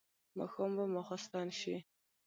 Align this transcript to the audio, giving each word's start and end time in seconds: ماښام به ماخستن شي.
ماښام 0.37 0.71
به 0.77 0.85
ماخستن 0.93 1.47
شي. 1.59 1.75